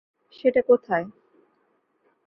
সেটা 0.33 0.61
কোথায়? 0.61 1.05